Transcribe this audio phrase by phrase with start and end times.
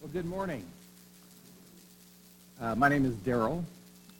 [0.00, 0.64] Well, good morning.
[2.60, 3.64] Uh, my name is Darrell,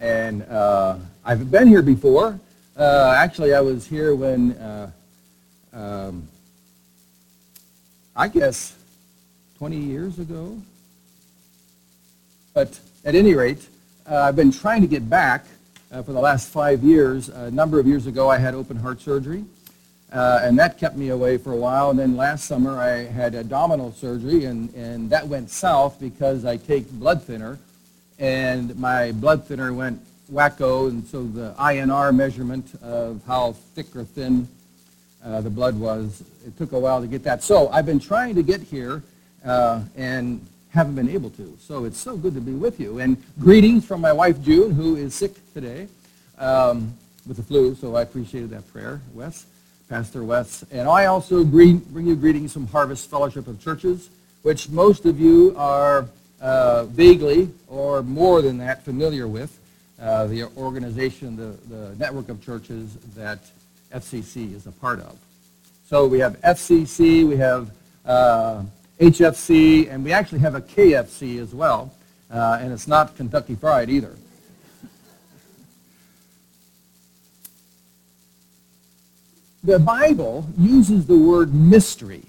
[0.01, 2.41] and uh, I've been here before.
[2.77, 4.91] Uh, actually, I was here when, uh,
[5.73, 6.27] um,
[8.17, 8.75] I guess,
[9.59, 10.61] 20 years ago.
[12.55, 13.65] But at any rate,
[14.11, 15.47] uh, I've been trying to get back
[15.93, 17.29] uh, for the last five years.
[17.29, 19.45] A number of years ago, I had open heart surgery.
[20.13, 21.91] Uh, and that kept me away for a while.
[21.91, 26.57] And then last summer I had abdominal surgery, and, and that went south because I
[26.57, 27.59] take blood thinner,
[28.19, 30.01] and my blood thinner went
[30.33, 34.49] wacko, and so the INR measurement of how thick or thin
[35.25, 37.43] uh, the blood was, it took a while to get that.
[37.43, 39.03] So I've been trying to get here
[39.45, 41.57] uh, and haven't been able to.
[41.61, 42.99] So it's so good to be with you.
[43.01, 45.89] And greetings from my wife June, who is sick today
[46.39, 46.95] um,
[47.27, 49.47] with the flu, so I appreciated that prayer, Wes.
[49.89, 50.65] Pastor Wes.
[50.71, 54.11] And I also bring, you greetings from Harvest Fellowship of Churches,
[54.43, 56.07] which most of you are
[56.41, 59.59] uh, vaguely or more than that familiar with,
[60.01, 63.39] uh, the organization, the, the network of churches that
[63.93, 65.17] FCC is a part of.
[65.87, 67.71] So we have FCC, we have
[68.05, 68.63] uh,
[69.01, 71.93] HFC, and we actually have a KFC as well.
[72.31, 74.15] Uh, and it's not Kentucky Fried either.
[79.69, 82.23] The Bible uses the word mystery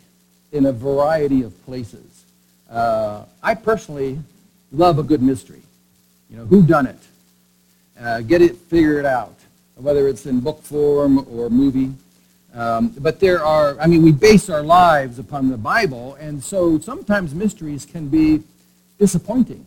[0.52, 2.26] in a variety of places.
[2.70, 4.20] Uh, I personally
[4.74, 5.62] love a good mystery.
[6.30, 7.00] You know, who done it?
[7.98, 9.36] Uh, get it figured out,
[9.76, 11.94] whether it's in book form or movie.
[12.54, 16.78] Um, but there are, I mean, we base our lives upon the Bible, and so
[16.80, 18.44] sometimes mysteries can be
[19.00, 19.66] disappointing.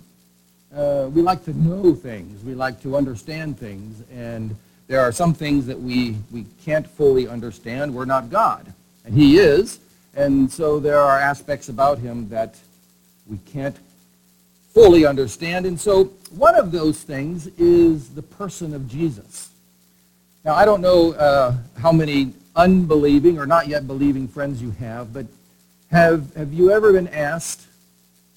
[0.77, 2.45] Uh, we like to know things.
[2.45, 4.55] We like to understand things, and
[4.93, 7.95] there are some things that we, we can't fully understand.
[7.95, 8.75] We're not God,
[9.07, 9.81] and he is.
[10.15, 12.59] And so there are aspects about him that
[13.27, 13.75] we can't
[14.75, 15.65] fully understand.
[15.65, 16.05] And so
[16.37, 19.49] one of those things is the person of Jesus.
[20.45, 25.15] Now, I don't know uh, how many unbelieving or not yet believing friends you have,
[25.15, 25.25] but
[25.91, 27.67] have, have you ever been asked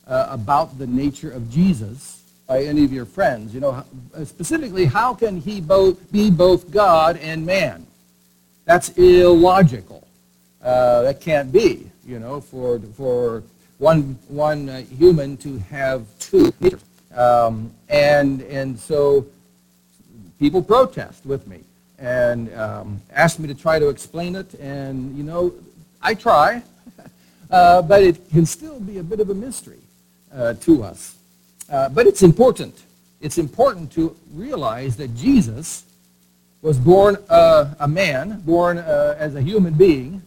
[0.07, 2.14] uh, about the nature of Jesus
[2.47, 3.53] by any of your friends.
[3.53, 3.83] You know,
[4.23, 7.85] specifically, how can he both be both God and man?
[8.66, 10.07] That's illogical.
[10.61, 13.44] Uh, that can't be, you know, for, for
[13.78, 16.81] one, one uh, human to have two natures.
[17.16, 19.25] Um, and, and so
[20.39, 21.59] people protest with me
[22.00, 24.53] and um, ask me to try to explain it.
[24.56, 25.53] And, you know,
[26.01, 26.63] I try,
[27.51, 29.79] uh, but it can still be a bit of a mystery
[30.33, 31.14] uh, to us.
[31.69, 32.83] Uh, but it's important.
[33.21, 35.83] It's important to realize that Jesus
[36.61, 40.21] was born uh, a man, born uh, as a human being,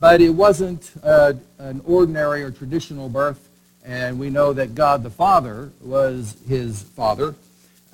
[0.00, 3.48] but it wasn't uh, an ordinary or traditional birth.
[3.84, 7.34] And we know that God the Father was his father.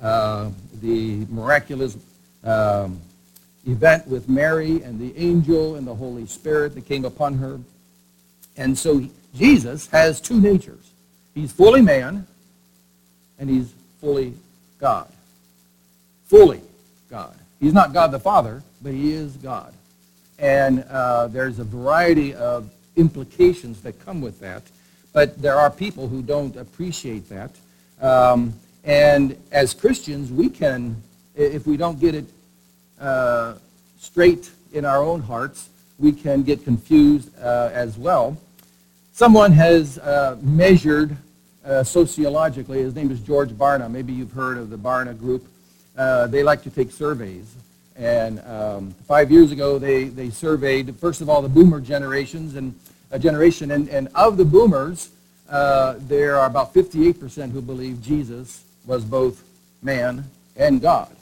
[0.01, 0.49] Uh,
[0.81, 1.97] the miraculous
[2.43, 2.99] um,
[3.67, 7.59] event with Mary and the angel and the Holy Spirit that came upon her.
[8.57, 9.05] And so
[9.35, 10.91] Jesus has two natures.
[11.33, 12.25] He's fully man
[13.39, 14.33] and he's fully
[14.79, 15.11] God.
[16.27, 16.61] Fully
[17.09, 17.35] God.
[17.59, 19.73] He's not God the Father, but he is God.
[20.37, 24.63] And uh, there's a variety of implications that come with that.
[25.11, 27.51] But there are people who don't appreciate that.
[27.99, 31.01] Um, and as Christians, we can,
[31.35, 32.25] if we don't get it
[32.99, 33.55] uh,
[33.99, 38.37] straight in our own hearts, we can get confused uh, as well.
[39.13, 41.17] Someone has uh, measured
[41.65, 42.81] uh, sociologically.
[42.81, 43.89] His name is George Barna.
[43.89, 45.47] Maybe you've heard of the Barna Group.
[45.97, 47.55] Uh, they like to take surveys.
[47.95, 52.73] And um, five years ago, they, they surveyed, first of all, the boomer generations and
[53.11, 53.71] a uh, generation.
[53.71, 55.09] And, and of the boomers,
[55.49, 59.43] uh, there are about 58% who believe Jesus was both
[59.81, 60.23] man
[60.55, 61.13] and God.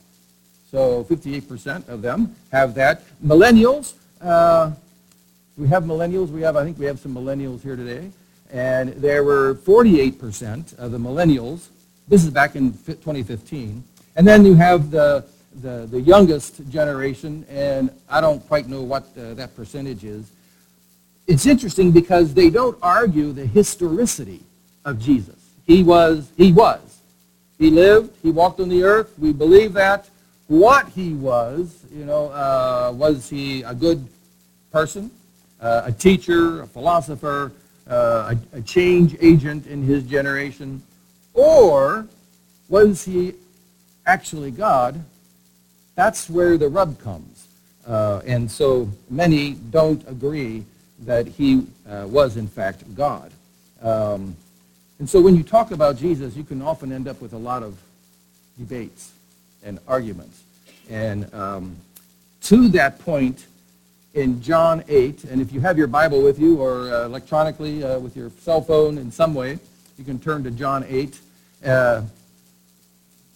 [0.69, 3.03] So 58% of them have that.
[3.25, 4.71] Millennials, uh,
[5.57, 6.29] we have millennials.
[6.29, 8.11] We have, I think we have some millennials here today.
[8.51, 11.67] And there were 48% of the millennials.
[12.07, 13.83] This is back in 2015.
[14.15, 15.25] And then you have the,
[15.61, 20.31] the, the youngest generation, and I don't quite know what uh, that percentage is.
[21.27, 24.41] It's interesting because they don't argue the historicity
[24.85, 25.35] of Jesus.
[25.65, 27.01] He was, he was.
[27.59, 30.09] He lived, he walked on the earth, we believe that.
[30.47, 34.07] What he was, you know, uh, was he a good
[34.71, 35.11] person,
[35.59, 37.51] uh, a teacher, a philosopher,
[37.89, 40.81] uh, a, a change agent in his generation?
[41.33, 42.07] Or
[42.69, 43.33] was he
[44.05, 45.03] actually God?
[45.95, 47.47] That's where the rub comes.
[47.85, 50.65] Uh, and so many don't agree
[51.05, 53.31] that he uh, was in fact God.
[53.81, 54.35] Um,
[54.99, 57.61] And so when you talk about Jesus, you can often end up with a lot
[57.61, 57.77] of
[58.57, 59.11] debates
[59.63, 60.41] and arguments.
[60.89, 61.75] And um,
[62.49, 63.45] to that point,
[64.13, 67.99] in John 8, and if you have your Bible with you or uh, electronically uh,
[67.99, 69.59] with your cell phone in some way,
[69.97, 71.19] you can turn to John 8.
[71.65, 72.01] Uh,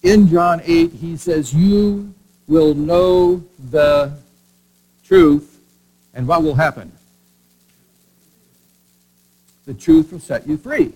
[0.04, 2.14] in John 8, he says, you
[2.48, 4.18] will know the
[5.04, 5.60] truth,
[6.14, 6.92] and what will happen?
[9.66, 10.94] The truth will set you free.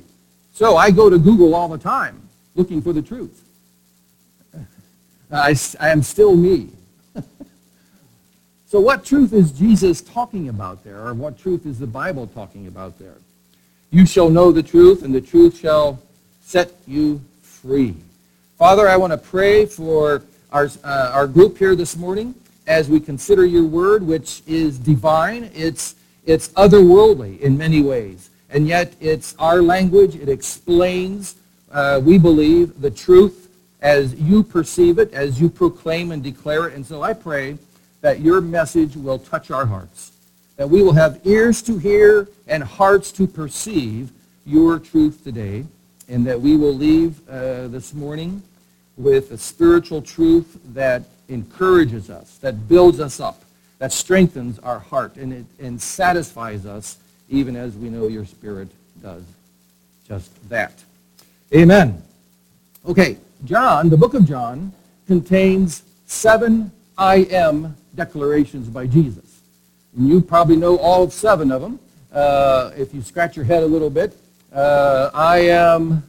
[0.53, 2.21] So I go to Google all the time
[2.55, 3.43] looking for the truth.
[5.31, 6.69] I, I am still me.
[8.67, 12.67] So what truth is Jesus talking about there, or what truth is the Bible talking
[12.67, 13.15] about there?
[13.91, 15.99] You shall know the truth, and the truth shall
[16.41, 17.95] set you free.
[18.57, 22.33] Father, I want to pray for our, uh, our group here this morning
[22.67, 25.51] as we consider your word, which is divine.
[25.53, 25.95] It's,
[26.25, 28.29] it's otherworldly in many ways.
[28.49, 30.15] And yet it's our language.
[30.15, 31.35] It explains,
[31.71, 33.49] uh, we believe, the truth
[33.81, 36.73] as you perceive it, as you proclaim and declare it.
[36.73, 37.57] And so I pray
[38.05, 40.11] that your message will touch our hearts,
[40.57, 44.11] that we will have ears to hear and hearts to perceive
[44.45, 45.65] your truth today,
[46.07, 48.43] and that we will leave uh, this morning
[48.95, 53.43] with a spiritual truth that encourages us, that builds us up,
[53.79, 56.97] that strengthens our heart, and, it, and satisfies us
[57.27, 58.67] even as we know your Spirit
[59.01, 59.23] does
[60.07, 60.73] just that.
[61.55, 62.03] Amen.
[62.87, 64.73] Okay, John, the book of John,
[65.07, 69.41] contains seven I am declarations by Jesus.
[69.97, 71.79] And you probably know all seven of them.
[72.11, 74.15] Uh, if you scratch your head a little bit,
[74.53, 76.03] uh, I am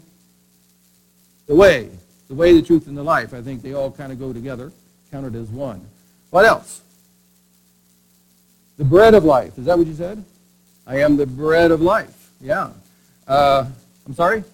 [1.47, 1.91] the way,
[2.29, 3.35] the way, the truth, and the life.
[3.35, 4.73] I think they all kind of go together,
[5.11, 5.85] counted as one.
[6.31, 6.83] What else?
[8.77, 9.59] The bread of life.
[9.59, 10.23] Is that what you said?
[10.87, 12.31] I am the bread of life.
[12.41, 12.71] Yeah.
[13.27, 13.67] Uh,
[14.07, 14.45] I'm sorry?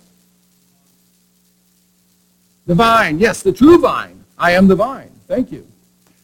[2.66, 3.18] The vine.
[3.18, 4.24] Yes, the true vine.
[4.38, 5.10] I am the vine.
[5.26, 5.66] Thank you.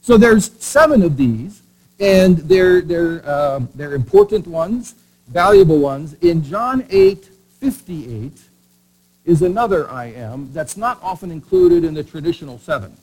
[0.08, 1.60] So there's seven of these,
[2.00, 4.94] and they're, they're, uh, they're important ones,
[5.26, 6.14] valuable ones.
[6.22, 7.28] In John 8,
[7.60, 8.32] 58
[9.26, 12.96] is another I am that's not often included in the traditional seven.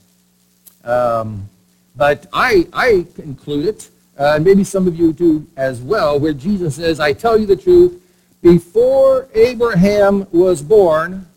[0.84, 1.48] Um,
[1.96, 6.34] but I, I include it uh, and maybe some of you do as well, where
[6.34, 8.02] Jesus says, I tell you the truth,
[8.42, 11.28] before Abraham was born,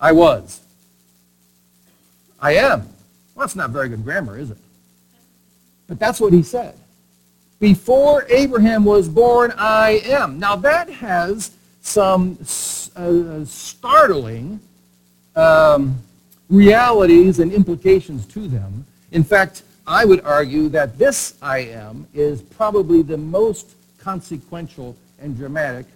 [0.00, 0.60] I was.
[2.40, 2.88] I am.
[3.36, 4.56] Well, that's not very good grammar, is it?
[5.88, 6.74] But that's what he said.
[7.60, 10.38] Before Abraham was born, I am.
[10.38, 11.50] Now that has
[11.82, 12.38] some
[12.96, 14.58] uh, startling
[15.36, 15.98] um,
[16.48, 18.86] realities and implications to them.
[19.12, 25.36] In fact, I would argue that this I am is probably the most consequential and
[25.36, 25.86] dramatic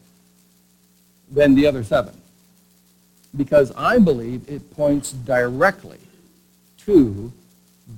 [1.31, 2.14] than the other seven.
[3.37, 5.98] Because I believe it points directly
[6.86, 7.32] to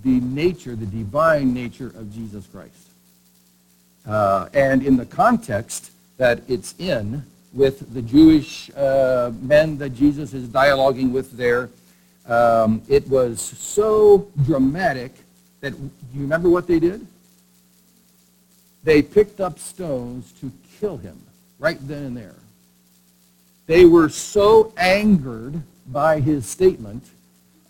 [0.03, 2.89] the nature, the divine nature of Jesus Christ.
[4.07, 10.33] Uh, and in the context that it's in with the Jewish uh, men that Jesus
[10.35, 11.69] is dialoguing with there,
[12.27, 15.13] um, it was so dramatic
[15.61, 17.07] that, do you remember what they did?
[18.85, 20.51] They picked up stones to
[20.81, 21.21] kill him
[21.59, 22.35] right then and there.
[23.67, 27.05] They were so angered by his statement,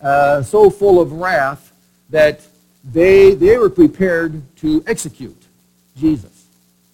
[0.03, 1.71] uh, so full of wrath,
[2.09, 2.41] that
[2.83, 5.41] they, they were prepared to execute
[5.97, 6.45] Jesus.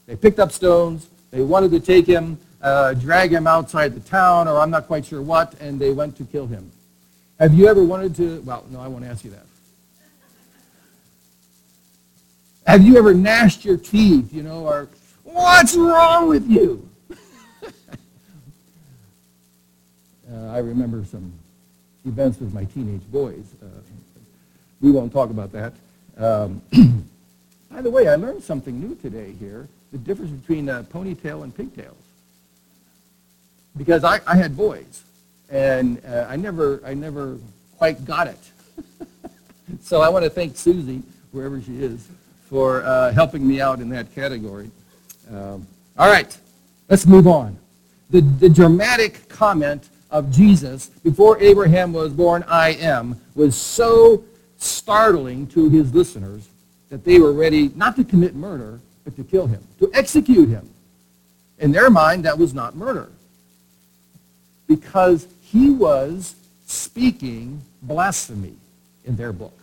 [0.05, 1.09] They picked up stones.
[1.31, 5.05] They wanted to take him, uh, drag him outside the town, or I'm not quite
[5.05, 6.71] sure what, and they went to kill him.
[7.39, 9.45] Have you ever wanted to, well, no, I won't ask you that.
[12.67, 14.89] Have you ever gnashed your teeth, you know, or
[15.23, 16.87] what's wrong with you?
[20.31, 21.33] uh, I remember some
[22.05, 23.45] events with my teenage boys.
[23.61, 23.67] Uh,
[24.81, 25.73] we won't talk about that.
[26.17, 26.61] Um,
[27.71, 31.55] by the way, I learned something new today here, the difference between a ponytail and
[31.55, 31.95] pigtails.
[33.77, 35.03] Because I, I had boys,
[35.49, 37.37] and uh, I, never, I never
[37.77, 38.51] quite got it.
[39.81, 42.07] so I want to thank Susie, wherever she is,
[42.49, 44.71] for uh, helping me out in that category.
[45.29, 46.35] Um, all right,
[46.89, 47.57] let's move on.
[48.09, 54.23] The, the dramatic comment of Jesus, before Abraham was born, I am, was so
[54.57, 56.47] startling to his listeners
[56.89, 60.67] that they were ready not to commit murder, but to kill him, to execute him.
[61.59, 63.09] In their mind, that was not murder.
[64.67, 66.35] Because he was
[66.65, 68.55] speaking blasphemy
[69.05, 69.57] in their book.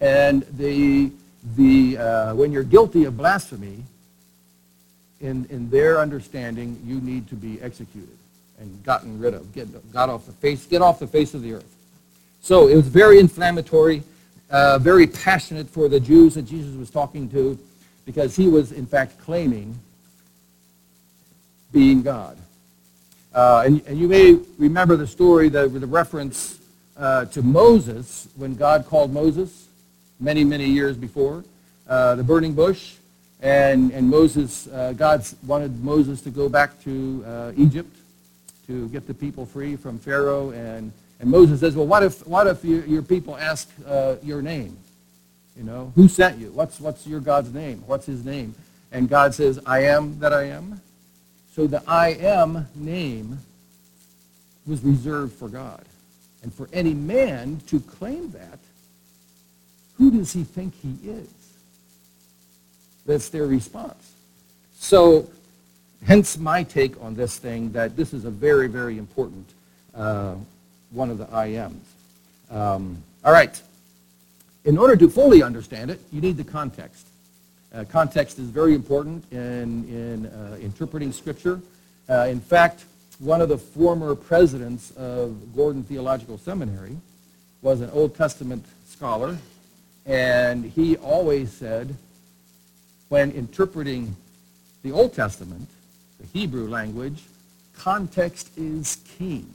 [0.00, 1.10] And the
[1.56, 3.84] the, uh, when you're guilty of blasphemy,
[5.20, 8.16] in, in their understanding, you need to be executed.
[8.60, 11.54] And gotten rid of, get, got off the face, get off the face of the
[11.54, 11.76] earth.
[12.40, 14.02] So it was very inflammatory,
[14.50, 17.58] uh, very passionate for the Jews that Jesus was talking to
[18.04, 19.78] because he was, in fact, claiming
[21.72, 22.38] being God.
[23.34, 26.58] Uh, and, and, you may remember the story, the, the reference
[26.96, 29.68] uh, to Moses when God called Moses
[30.18, 31.44] many, many years before,
[31.88, 32.94] uh, the burning bush.
[33.40, 37.97] And, and Moses, uh, God wanted Moses to go back to uh, Egypt
[38.68, 40.50] to get the people free from Pharaoh.
[40.50, 44.42] And, and Moses says, well, what if, what if you, your people ask uh, your
[44.42, 44.76] name?
[45.56, 46.52] You know, who sent you?
[46.52, 47.82] What's, what's your God's name?
[47.86, 48.54] What's his name?
[48.92, 50.80] And God says, I am that I am.
[51.54, 53.40] So the I am name
[54.66, 55.84] was reserved for God.
[56.42, 58.58] And for any man to claim that,
[59.96, 61.28] who does he think he is?
[63.06, 64.12] That's their response.
[64.76, 65.28] So
[66.04, 69.46] hence my take on this thing that this is a very, very important
[69.94, 70.34] uh,
[70.90, 71.84] one of the I ams.
[72.50, 73.60] Um, all right.
[74.64, 77.06] In order to fully understand it, you need the context.
[77.74, 81.60] Uh, context is very important in, in uh, interpreting Scripture.
[82.08, 82.84] Uh, in fact,
[83.18, 86.96] one of the former presidents of Gordon Theological Seminary
[87.60, 89.36] was an Old Testament scholar,
[90.06, 91.94] and he always said,
[93.08, 94.14] when interpreting
[94.82, 95.68] the Old Testament,
[96.20, 97.22] the Hebrew language,
[97.76, 99.52] context is king.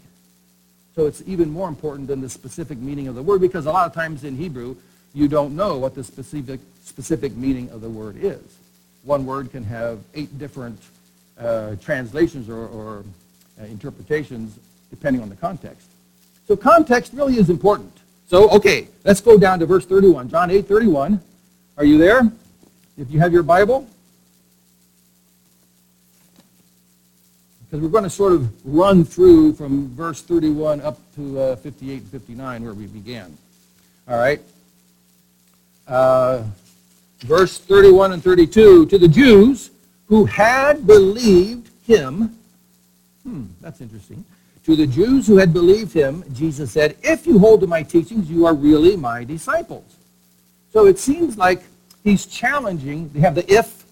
[0.95, 3.87] So it's even more important than the specific meaning of the word because a lot
[3.87, 4.75] of times in Hebrew,
[5.13, 8.41] you don't know what the specific, specific meaning of the word is.
[9.03, 10.79] One word can have eight different
[11.37, 13.03] uh, translations or, or
[13.59, 14.57] uh, interpretations
[14.89, 15.87] depending on the context.
[16.47, 17.91] So context really is important.
[18.27, 20.29] So, okay, let's go down to verse 31.
[20.29, 21.19] John 8, 31.
[21.77, 22.31] Are you there?
[22.97, 23.87] If you have your Bible.
[27.73, 32.01] Because we're going to sort of run through from verse 31 up to uh, 58
[32.01, 33.35] and 59 where we began.
[34.07, 34.39] All right.
[35.87, 36.43] Uh,
[37.21, 38.85] verse 31 and 32.
[38.85, 39.71] To the Jews
[40.05, 42.37] who had believed him.
[43.23, 44.23] Hmm, that's interesting.
[44.65, 48.29] To the Jews who had believed him, Jesus said, If you hold to my teachings,
[48.29, 49.95] you are really my disciples.
[50.71, 51.63] So it seems like
[52.03, 53.09] he's challenging.
[53.09, 53.83] They have the if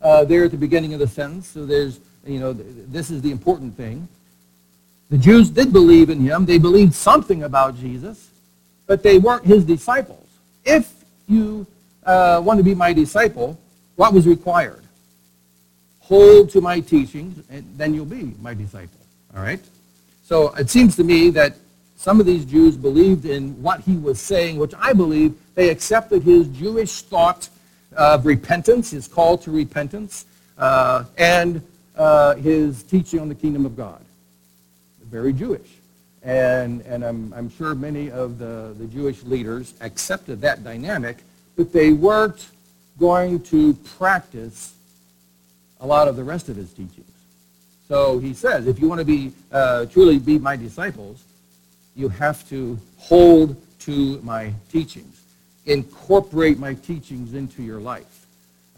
[0.00, 1.48] uh, there at the beginning of the sentence.
[1.48, 4.08] So there's, you know, this is the important thing.
[5.10, 6.46] The Jews did believe in him.
[6.46, 8.28] They believed something about Jesus,
[8.86, 10.26] but they weren't his disciples.
[10.64, 10.92] If
[11.28, 11.66] you
[12.04, 13.58] uh, want to be my disciple,
[13.94, 14.82] what was required?
[16.00, 19.00] Hold to my teachings, and then you'll be my disciple.
[19.36, 19.60] All right?
[20.24, 21.56] So it seems to me that
[21.96, 26.22] some of these Jews believed in what he was saying, which I believe they accepted
[26.22, 27.48] his Jewish thought
[27.96, 30.26] of repentance, his call to repentance,
[30.58, 31.62] uh, and
[31.96, 34.04] uh, his teaching on the kingdom of God.
[35.04, 35.68] Very Jewish.
[36.22, 41.18] And, and I'm, I'm sure many of the, the Jewish leaders accepted that dynamic,
[41.56, 42.48] but they weren't
[42.98, 44.74] going to practice
[45.80, 47.10] a lot of the rest of his teachings.
[47.88, 51.22] So he says, if you want to be uh, truly be my disciples,
[51.94, 55.22] you have to hold to my teachings.
[55.66, 58.26] Incorporate my teachings into your life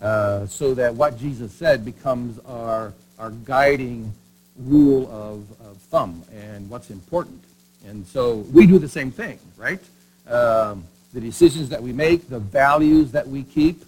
[0.00, 4.12] uh, so that what Jesus said becomes our, our guiding
[4.56, 7.42] rule of, of thumb and what's important.
[7.86, 9.80] And so we do the same thing, right?
[10.28, 10.84] Um,
[11.14, 13.84] the decisions that we make, the values that we keep,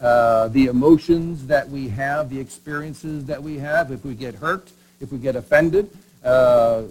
[0.00, 4.70] uh, the emotions that we have, the experiences that we have, if we get hurt,
[5.00, 5.90] if we get offended,
[6.24, 6.82] uh,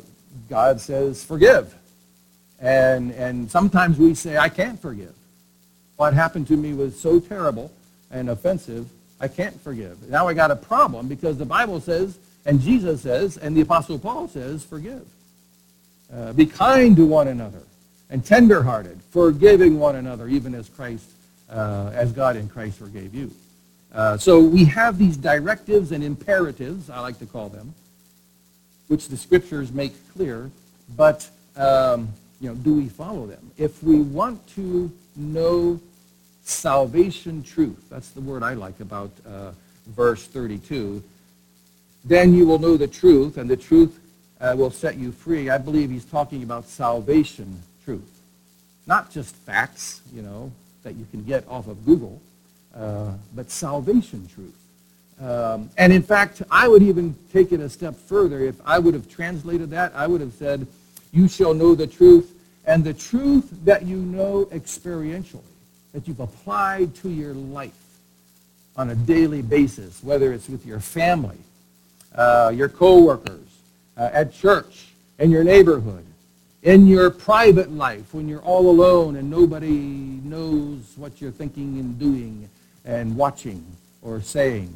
[0.50, 1.74] God says, forgive.
[2.60, 5.14] And, and sometimes we say, I can't forgive.
[5.98, 7.72] What happened to me was so terrible
[8.12, 8.88] and offensive,
[9.24, 10.10] I can't forgive.
[10.10, 13.98] Now I got a problem because the Bible says, and Jesus says, and the Apostle
[13.98, 15.06] Paul says, forgive.
[16.14, 17.62] Uh, be kind to one another
[18.10, 21.06] and tenderhearted, forgiving one another, even as Christ,
[21.50, 23.32] uh, as God in Christ forgave you.
[23.94, 27.74] Uh, so we have these directives and imperatives, I like to call them,
[28.90, 30.52] which the scriptures make clear,
[30.98, 32.10] but um,
[32.42, 33.52] you know, do we follow them?
[33.58, 35.80] If we want to know
[36.44, 39.52] salvation truth, that's the word I like about uh,
[39.88, 41.04] verse 32,
[42.06, 44.00] then you will know the truth, and the truth
[44.42, 45.50] uh, will set you free.
[45.50, 48.22] I believe he's talking about salvation truth,
[48.88, 50.52] not just facts, you know,
[50.84, 52.22] that you can get off of Google,
[52.76, 54.56] uh, but salvation truth.
[55.22, 58.40] Um, and in fact, I would even take it a step further.
[58.42, 60.68] If I would have translated that, I would have said,
[61.14, 62.34] you shall know the truth,
[62.66, 65.42] and the truth that you know experientially,
[65.94, 67.72] that you've applied to your life
[68.76, 71.38] on a daily basis, whether it's with your family,
[72.16, 73.40] uh, your coworkers,
[73.98, 74.88] uh, at church,
[75.20, 76.04] in your neighborhood,
[76.64, 79.70] in your private life when you're all alone and nobody
[80.24, 82.50] knows what you're thinking and doing
[82.86, 83.64] and watching
[84.02, 84.74] or saying.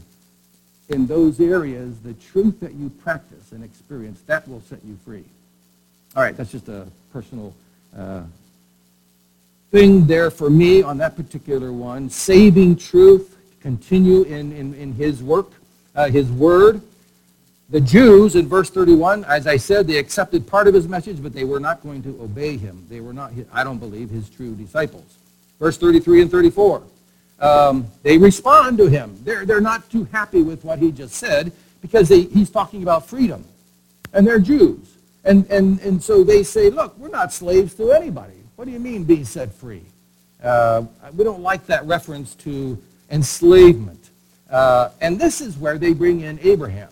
[0.90, 5.24] In those areas, the truth that you practice and experience, that will set you free.
[6.16, 7.54] All right, that's just a personal
[7.98, 8.22] uh,
[9.72, 12.10] thing there for me on that particular one.
[12.10, 15.52] Saving truth, continue in, in, in his work,
[15.96, 16.82] uh, his word.
[17.70, 21.34] The Jews in verse 31, as I said, they accepted part of his message, but
[21.34, 22.86] they were not going to obey him.
[22.90, 25.18] They were not, I don't believe, his true disciples.
[25.60, 26.84] Verse 33 and 34,
[27.40, 29.20] um, they respond to him.
[29.24, 33.06] They're, they're not too happy with what he just said because they, he's talking about
[33.06, 33.44] freedom.
[34.14, 34.96] And they're Jews.
[35.26, 38.34] And, and, and so they say, look, we're not slaves to anybody.
[38.58, 39.84] What do you mean being set free?
[40.44, 40.84] Uh,
[41.14, 42.76] we don't like that reference to
[43.12, 44.10] enslavement.
[44.50, 46.90] Uh, and this is where they bring in Abraham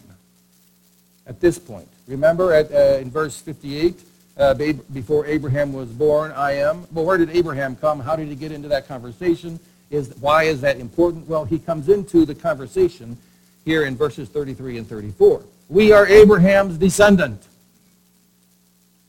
[1.25, 1.87] at this point.
[2.07, 3.99] Remember at, uh, in verse 58,
[4.37, 4.53] uh,
[4.93, 6.85] before Abraham was born, I am.
[6.93, 7.99] Well, where did Abraham come?
[7.99, 9.59] How did he get into that conversation?
[9.89, 11.27] Is, why is that important?
[11.27, 13.17] Well, he comes into the conversation
[13.63, 15.41] here in verses 33 and 34.
[15.69, 17.41] We are Abraham's descendant.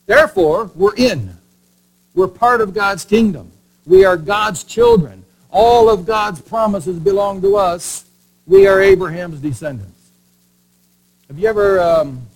[0.06, 1.36] Therefore, we're in.
[2.16, 3.52] We're part of God's kingdom.
[3.84, 5.22] We are God's children.
[5.50, 8.06] All of God's promises belong to us.
[8.46, 9.92] We are Abraham's descendants.
[11.28, 12.26] Have you ever um,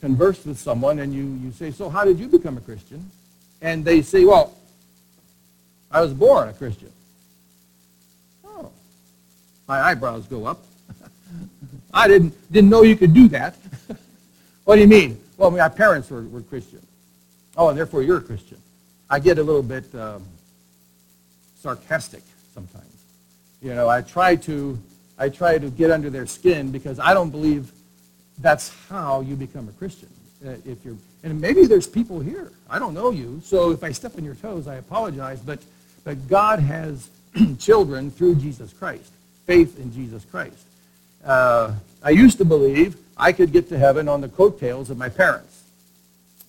[0.00, 3.10] conversed with someone and you, you say, so how did you become a Christian?
[3.60, 4.54] And they say, well,
[5.90, 6.92] I was born a Christian.
[8.44, 8.70] Oh,
[9.66, 10.62] my eyebrows go up.
[11.92, 13.56] I didn't, didn't know you could do that.
[14.64, 15.20] what do you mean?
[15.36, 16.86] Well, my parents were, were Christian.
[17.56, 18.58] Oh, and therefore you're a Christian.
[19.10, 20.24] I get a little bit um,
[21.56, 22.22] sarcastic
[22.54, 22.84] sometimes.
[23.62, 24.78] You know, I try to
[25.18, 27.72] I try to get under their skin because I don't believe
[28.38, 30.08] that's how you become a Christian.
[30.46, 32.52] Uh, if you're, and maybe there's people here.
[32.70, 35.40] I don't know you, so if I step on your toes, I apologize.
[35.40, 35.58] But,
[36.04, 37.10] but God has
[37.58, 39.10] children through Jesus Christ,
[39.46, 40.64] faith in Jesus Christ.
[41.24, 45.08] Uh, I used to believe I could get to heaven on the coattails of my
[45.08, 45.57] parents.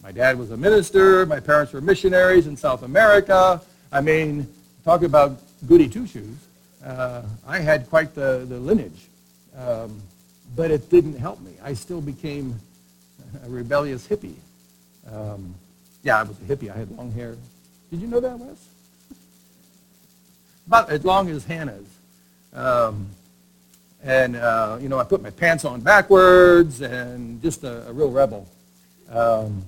[0.02, 1.26] My dad was a minister.
[1.26, 3.62] My parents were missionaries in South America.
[3.92, 4.48] I mean,
[4.86, 6.38] talk about goody two-shoes.
[6.84, 9.08] Uh, I had quite the, the lineage.
[9.58, 10.02] Um,
[10.56, 11.52] but it didn't help me.
[11.62, 12.60] I still became
[13.46, 14.36] a rebellious hippie.
[15.12, 15.54] Um,
[16.04, 16.74] yeah, I was a hippie.
[16.74, 17.36] I had long hair.
[17.92, 18.58] Did you know that, Wes?
[20.68, 21.88] About as long as Hannah's.
[22.54, 23.10] Um,
[24.02, 28.12] and, uh, you know, I put my pants on backwards and just a, a real
[28.12, 28.48] rebel.
[29.10, 29.64] Um,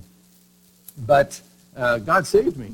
[0.98, 1.40] but
[1.76, 2.72] uh, God saved me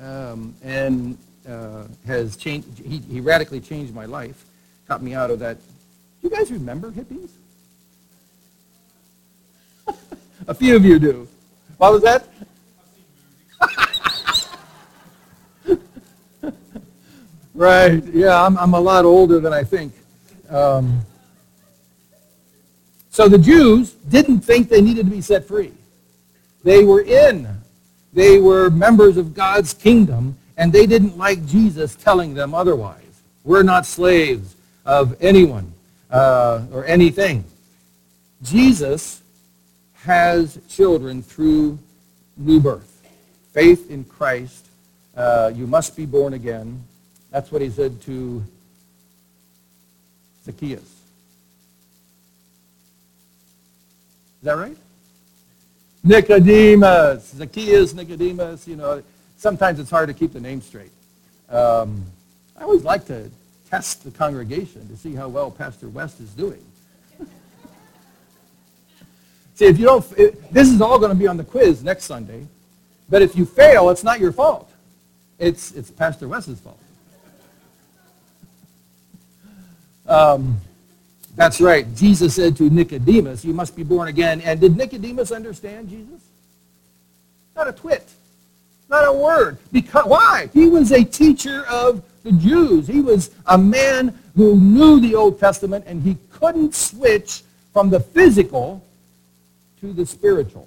[0.00, 4.44] um, and uh, has changed, he, he radically changed my life,
[4.88, 5.58] got me out of that.
[5.58, 7.30] Do You guys remember hippies?
[10.48, 11.28] A few of you do.
[11.78, 12.28] What was that?
[17.54, 18.04] right.
[18.06, 19.92] Yeah, I'm, I'm a lot older than I think.
[20.48, 21.00] Um,
[23.10, 25.72] so the Jews didn't think they needed to be set free.
[26.66, 27.46] They were in.
[28.12, 33.22] They were members of God's kingdom, and they didn't like Jesus telling them otherwise.
[33.44, 35.72] We're not slaves of anyone
[36.10, 37.44] uh, or anything.
[38.42, 39.22] Jesus
[39.94, 41.78] has children through
[42.36, 43.00] new birth.
[43.52, 44.66] Faith in Christ.
[45.16, 46.82] Uh, you must be born again.
[47.30, 48.42] That's what he said to
[50.44, 50.82] Zacchaeus.
[50.82, 50.96] Is
[54.42, 54.76] that right?
[56.06, 57.34] Nicodemus.
[57.36, 58.68] Zacchaeus, Nicodemus.
[58.68, 59.02] You know,
[59.36, 60.92] sometimes it's hard to keep the name straight.
[61.48, 62.04] Um,
[62.56, 63.30] I always like to
[63.68, 66.64] test the congregation to see how well Pastor Wes is doing.
[69.56, 72.04] See, if you don't, it, this is all going to be on the quiz next
[72.04, 72.46] Sunday.
[73.08, 74.70] But if you fail, it's not your fault.
[75.38, 76.78] It's, it's Pastor Wes's fault.
[80.06, 80.60] Um,
[81.36, 81.94] that's right.
[81.94, 84.40] Jesus said to Nicodemus, you must be born again.
[84.40, 86.22] And did Nicodemus understand Jesus?
[87.54, 88.08] Not a twit.
[88.88, 89.58] Not a word.
[89.70, 90.48] Because, why?
[90.54, 92.86] He was a teacher of the Jews.
[92.86, 98.00] He was a man who knew the Old Testament, and he couldn't switch from the
[98.00, 98.82] physical
[99.80, 100.66] to the spiritual,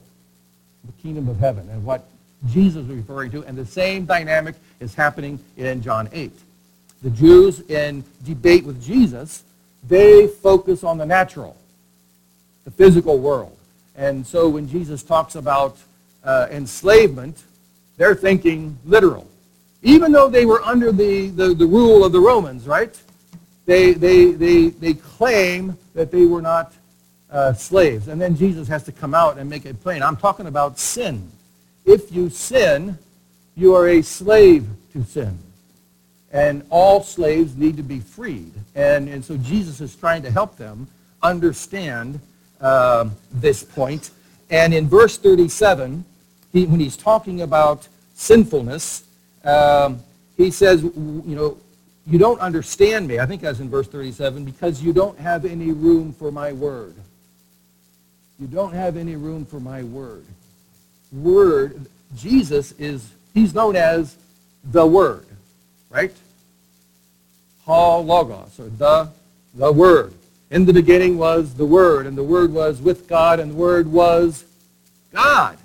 [0.85, 2.07] the kingdom of heaven, and what
[2.47, 3.43] Jesus is referring to.
[3.45, 6.31] And the same dynamic is happening in John 8.
[7.01, 9.43] The Jews in debate with Jesus,
[9.87, 11.55] they focus on the natural,
[12.65, 13.55] the physical world.
[13.95, 15.77] And so when Jesus talks about
[16.23, 17.43] uh, enslavement,
[17.97, 19.27] they're thinking literal.
[19.81, 22.97] Even though they were under the, the, the rule of the Romans, right?
[23.65, 26.73] They, they, they, they claim that they were not
[27.31, 28.07] uh, slaves.
[28.07, 30.01] And then Jesus has to come out and make it plain.
[30.01, 31.29] I'm talking about sin.
[31.85, 32.97] If you sin,
[33.55, 35.37] you are a slave to sin.
[36.31, 38.53] And all slaves need to be freed.
[38.75, 40.87] And, and so Jesus is trying to help them
[41.23, 42.19] understand
[42.61, 44.11] um, this point.
[44.49, 46.05] And in verse 37,
[46.51, 49.03] he, when he's talking about sinfulness,
[49.43, 49.99] um,
[50.37, 51.57] he says, you know,
[52.05, 53.19] you don't understand me.
[53.19, 56.95] I think that's in verse 37, because you don't have any room for my word.
[58.39, 60.25] You don't have any room for my word.
[61.11, 64.15] Word, Jesus is, he's known as
[64.63, 65.25] the word,
[65.89, 66.13] right?
[67.65, 69.09] Ha logos, or the,
[69.55, 70.13] the word.
[70.51, 73.91] In the beginning was the word, and the word was with God, and the word
[73.91, 74.45] was
[75.11, 75.57] God.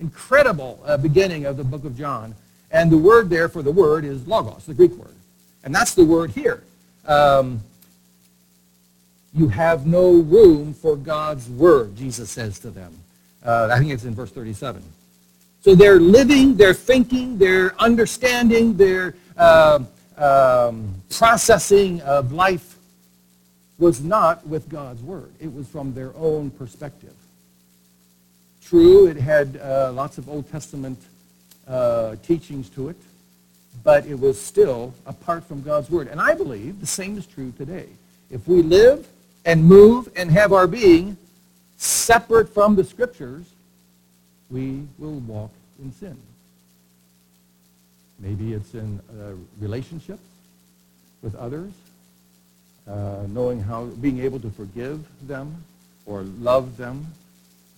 [0.00, 2.34] Incredible uh, beginning of the book of John.
[2.70, 5.14] And the word there for the word is logos, the Greek word.
[5.62, 6.62] And that's the word here.
[7.06, 7.60] Um,
[9.32, 12.92] you have no room for God's word, Jesus says to them.
[13.44, 14.82] Uh, I think it's in verse 37.
[15.62, 19.80] So they're living, they're thinking, they're understanding, their uh,
[20.16, 22.76] um, processing of life
[23.78, 25.32] was not with God's word.
[25.40, 27.14] It was from their own perspective.
[28.62, 30.98] True, it had uh, lots of Old Testament
[31.66, 32.96] uh, teachings to it,
[33.82, 36.08] but it was still apart from God's word.
[36.08, 37.88] And I believe the same is true today.
[38.30, 39.06] If we live
[39.44, 41.16] and move and have our being
[41.76, 43.44] separate from the scriptures,
[44.50, 45.50] we will walk
[45.82, 46.16] in sin.
[48.24, 50.22] Maybe it's in uh, relationships
[51.20, 51.72] with others,
[52.88, 55.62] uh, knowing how, being able to forgive them
[56.06, 57.06] or love them,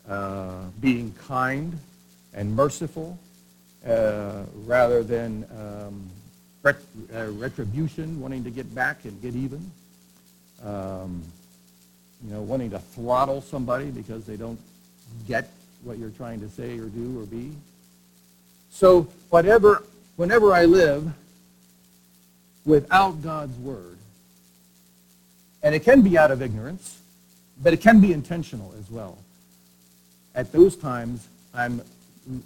[0.09, 1.77] uh, being kind
[2.33, 3.19] and merciful
[3.85, 6.09] uh, rather than um,
[6.63, 6.77] ret-
[7.13, 9.69] uh, retribution, wanting to get back and get even.
[10.65, 11.25] Um,
[12.25, 14.61] you know, wanting to throttle somebody because they don't
[15.27, 15.51] get
[15.83, 17.51] what you're trying to say or do or be.
[18.71, 19.83] So whatever,
[20.17, 21.13] whenever I live
[22.65, 23.99] without God's word,
[25.63, 27.01] and it can be out of ignorance,
[27.63, 29.19] but it can be intentional as well
[30.37, 31.81] at those times, I'm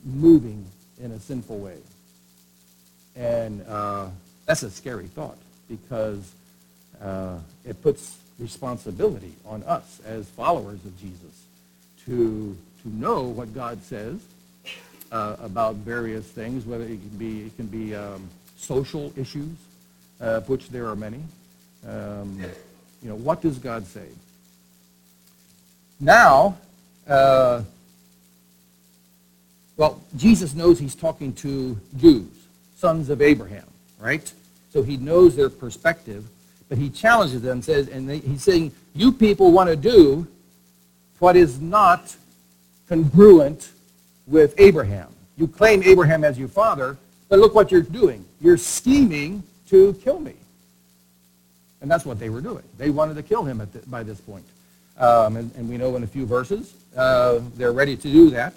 [0.04, 0.64] moving
[1.02, 1.78] in a sinful way.
[3.16, 4.06] And uh,
[4.46, 5.36] that's a scary thought
[5.68, 6.32] because
[7.02, 11.44] uh, it puts responsibility on us as followers of Jesus
[12.06, 14.20] to, to know what God says
[15.12, 19.56] uh, about various things, whether it can be, it can be um, social issues,
[20.20, 21.20] of which there are many.
[21.86, 22.40] Um,
[23.02, 24.06] you know, what does God say?
[25.98, 26.56] Now,
[27.06, 27.62] uh,
[29.76, 32.28] well, Jesus knows he's talking to Jews,
[32.76, 33.66] sons of Abraham,
[33.98, 34.30] right?
[34.72, 36.26] So he knows their perspective,
[36.68, 40.26] but he challenges them, says, and they, he's saying, you people want to do
[41.18, 42.14] what is not
[42.88, 43.70] congruent
[44.30, 45.08] with Abraham.
[45.36, 46.96] You claim Abraham as your father,
[47.28, 48.24] but look what you're doing.
[48.40, 50.34] You're scheming to kill me.
[51.82, 52.64] And that's what they were doing.
[52.78, 54.44] They wanted to kill him the, by this point.
[54.98, 58.52] Um, and, and, we know in a few verses uh, they're ready to do that.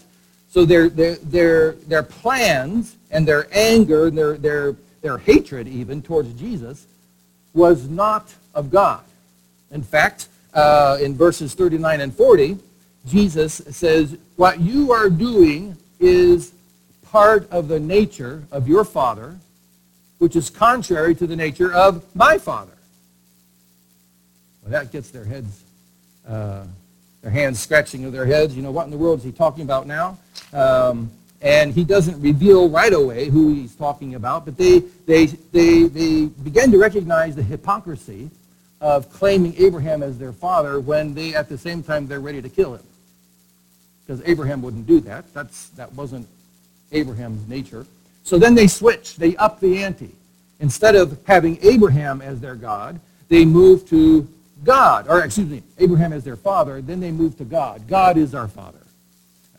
[0.50, 6.02] So their, their, their, their plans and their anger and their, their, their hatred even
[6.02, 6.86] towards Jesus
[7.54, 9.04] was not of God.
[9.72, 12.58] In fact, uh, in verses 39 and 40,
[13.06, 16.54] Jesus says, what you are doing is
[17.04, 19.38] part of the nature of your father,
[20.20, 22.72] which is contrary to the nature of my father.
[24.62, 25.64] Well, that gets their heads
[26.28, 26.64] uh,
[27.22, 28.56] their hands scratching of their heads.
[28.56, 30.18] You know, what in the world is he talking about now?
[30.52, 31.10] Um,
[31.42, 36.26] and he doesn't reveal right away who he's talking about, but they, they, they, they
[36.26, 38.30] begin to recognize the hypocrisy
[38.80, 42.50] of claiming Abraham as their father when they, at the same time, they're ready to
[42.50, 42.84] kill him.
[44.06, 45.34] Because Abraham wouldn't do that.
[45.34, 46.28] That's, that wasn't
[46.92, 47.86] Abraham's nature.
[48.24, 49.16] So then they switch.
[49.16, 50.12] They up the ante.
[50.60, 54.28] Instead of having Abraham as their God, they move to
[54.64, 57.88] God, or excuse me, Abraham as their father, then they move to God.
[57.88, 58.80] God is our father.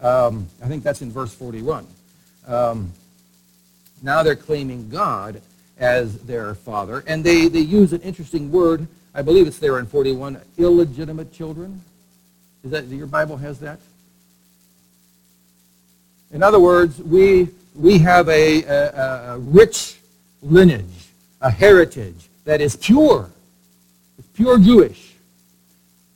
[0.01, 1.87] Um, I think that's in verse 41.
[2.47, 2.93] Um,
[4.03, 5.41] now they're claiming God
[5.79, 8.87] as their father, and they, they use an interesting word.
[9.15, 11.83] I believe it's there in 41, illegitimate children.
[12.65, 13.79] Is that, your Bible has that?
[16.35, 19.97] In other words, we, we have a, a, a rich
[20.43, 21.09] lineage,
[21.41, 23.31] a heritage that is pure
[24.19, 25.15] it's pure Jewish.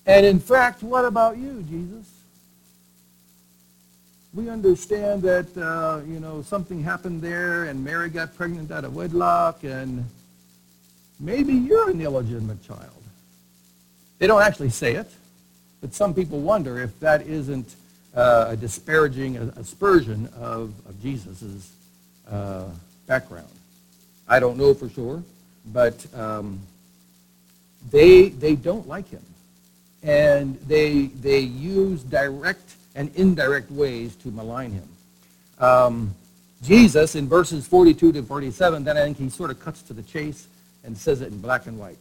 [0.07, 2.07] And in fact, what about you, Jesus?
[4.35, 8.95] We understand that, uh, you know, something happened there and Mary got pregnant out of
[8.95, 10.05] wedlock and
[11.19, 12.91] maybe you're an illegitimate child.
[14.19, 15.11] They don't actually say it,
[15.81, 17.75] But some people wonder if that isn't
[18.15, 21.73] uh, a disparaging aspersion of, of Jesus'
[22.31, 22.65] uh,
[23.07, 23.49] background.
[24.29, 25.23] I don't know for sure,
[25.67, 26.61] but um,
[27.91, 29.23] they, they don't like him.
[30.03, 34.89] And they, they use direct and indirect ways to malign him.
[35.59, 36.15] Um,
[36.63, 40.03] Jesus, in verses 42 to 47, then I think he sort of cuts to the
[40.03, 40.49] chase
[40.85, 41.99] and says it in black and white.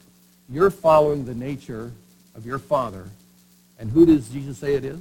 [0.49, 1.91] You're following the nature
[2.35, 3.09] of your father.
[3.79, 4.99] And who does Jesus say it is?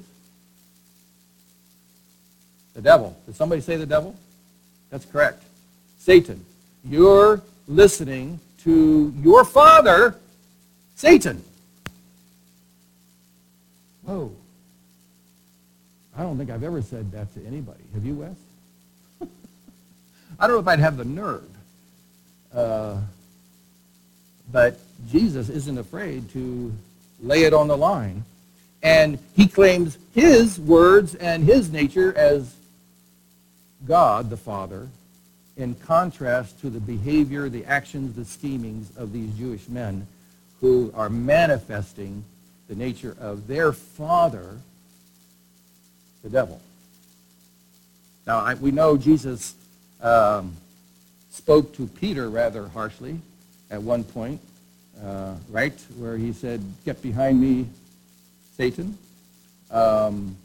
[2.76, 3.16] The devil.
[3.24, 4.14] Did somebody say the devil?
[4.90, 5.42] That's correct.
[5.98, 6.44] Satan.
[6.84, 10.14] You're listening to your father,
[10.94, 11.42] Satan.
[14.02, 14.30] Whoa.
[16.18, 17.82] I don't think I've ever said that to anybody.
[17.94, 18.36] Have you, Wes?
[20.38, 21.48] I don't know if I'd have the nerve.
[22.54, 22.98] Uh,
[24.52, 24.78] but
[25.10, 26.72] Jesus isn't afraid to
[27.22, 28.22] lay it on the line.
[28.82, 32.54] And he claims his words and his nature as
[33.86, 34.88] God the Father
[35.56, 40.06] in contrast to the behavior, the actions, the schemings of these Jewish men
[40.60, 42.24] who are manifesting
[42.68, 44.56] the nature of their father,
[46.22, 46.60] the devil.
[48.26, 49.54] Now, I, we know Jesus
[50.00, 50.56] um,
[51.30, 53.20] spoke to Peter rather harshly
[53.70, 54.40] at one point,
[55.02, 57.66] uh, right, where he said, get behind me,
[58.56, 58.98] Satan.
[59.70, 60.36] Um,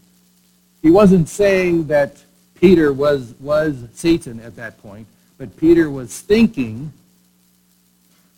[0.81, 2.23] he wasn't saying that
[2.61, 5.07] Peter was, was Satan at that point,
[5.39, 6.93] but Peter was thinking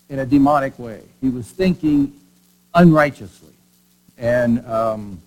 [0.09, 1.01] in a demonic way.
[1.19, 2.13] He was thinking
[2.73, 3.53] unrighteously.
[4.17, 5.21] And um,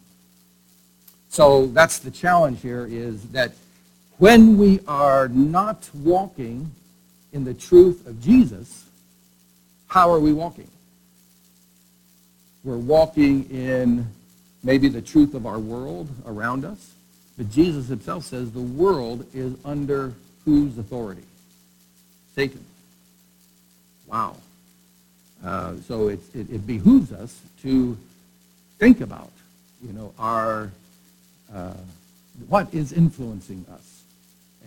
[1.28, 3.52] so that's the challenge here is that
[4.16, 6.70] when we are not walking
[7.34, 8.86] in the truth of Jesus,
[9.88, 10.70] how are we walking?
[12.64, 14.06] We're walking in
[14.64, 16.95] maybe the truth of our world around us.
[17.36, 21.24] But Jesus himself says the world is under whose authority?
[22.34, 22.64] Satan.
[24.06, 24.36] Wow.
[25.44, 27.96] Uh, so it, it, it, behooves us to
[28.78, 29.30] think about,
[29.82, 30.70] you know, our,
[31.52, 31.74] uh,
[32.48, 34.02] what is influencing us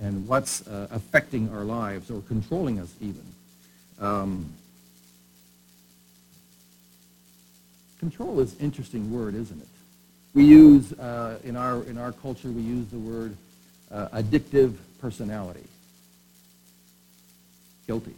[0.02, 3.26] and what's uh, affecting our lives or controlling us even.
[4.00, 4.54] Um,
[8.00, 9.68] control is an interesting word, isn't it?
[10.34, 13.36] We use, uh, in, our, in our culture, we use the word
[13.92, 15.66] uh, addictive personality.
[17.88, 18.14] Guilty.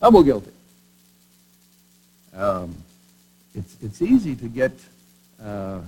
[0.00, 0.50] Double guilty.
[2.36, 2.74] Um,
[3.54, 4.72] it's, it's easy to get
[5.42, 5.80] uh,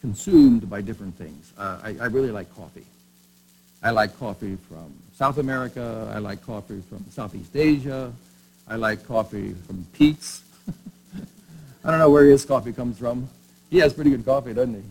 [0.00, 1.52] consumed by different things.
[1.56, 2.84] Uh, I, I really like coffee.
[3.82, 6.10] I like coffee from South America.
[6.14, 8.12] I like coffee from Southeast Asia.
[8.66, 10.42] I like coffee from Pete's.
[11.84, 13.28] I don't know where his coffee comes from.
[13.70, 14.82] He has pretty good coffee, doesn't he?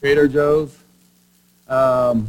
[0.00, 0.76] Trader Joe's.
[1.68, 2.28] Um,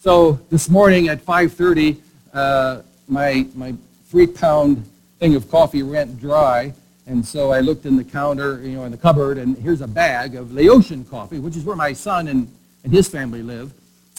[0.00, 1.98] so this morning at 5.30,
[2.34, 3.74] uh, my, my
[4.06, 4.84] three-pound
[5.18, 6.74] thing of coffee went dry,
[7.06, 9.86] and so I looked in the counter, you know, in the cupboard, and here's a
[9.86, 12.52] bag of Laotian coffee, which is where my son and,
[12.84, 13.72] and his family live.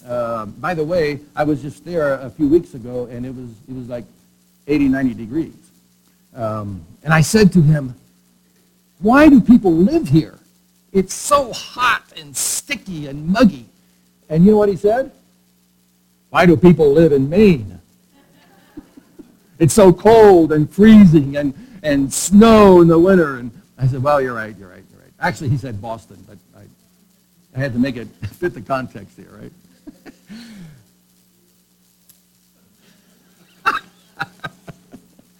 [0.06, 3.50] Uh, by the way, I was just there a few weeks ago, and it was,
[3.70, 4.06] it was like
[4.68, 5.54] 80, 90 degrees.
[6.36, 7.94] Um, and I said to him,
[9.00, 10.40] why do people live here?
[10.94, 13.66] It's so hot and sticky and muggy.
[14.30, 15.12] And you know what he said?
[16.30, 17.80] Why do people live in Maine?
[19.60, 21.54] it's so cold and freezing and,
[21.84, 23.38] and snow in the winter.
[23.38, 25.12] And I said, well, you're right, you're right, you're right.
[25.20, 26.64] Actually, he said Boston, but I,
[27.56, 29.52] I had to make it fit the context here, right?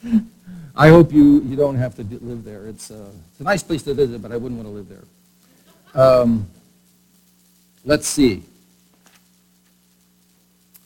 [0.76, 2.68] I hope you, you don't have to live there.
[2.68, 5.04] It's, uh, it's a nice place to visit, but I wouldn't want to live there.
[5.96, 6.48] Um,
[7.86, 8.44] let's see.